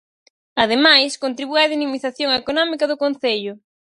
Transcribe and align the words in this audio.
Ademais, 0.63 1.19
contribúe 1.23 1.63
á 1.67 1.71
dinamización 1.73 2.29
económica 2.41 2.85
do 2.87 2.99
concello. 3.03 3.53